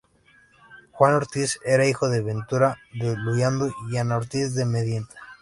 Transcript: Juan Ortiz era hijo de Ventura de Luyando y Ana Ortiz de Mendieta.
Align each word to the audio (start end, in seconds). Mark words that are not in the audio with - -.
Juan 0.93 1.13
Ortiz 1.13 1.59
era 1.63 1.87
hijo 1.87 2.09
de 2.09 2.23
Ventura 2.23 2.79
de 2.91 3.15
Luyando 3.15 3.69
y 3.91 3.97
Ana 3.97 4.17
Ortiz 4.17 4.55
de 4.55 4.65
Mendieta. 4.65 5.13